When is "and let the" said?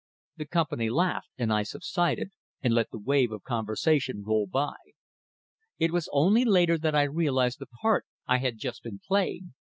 2.63-2.97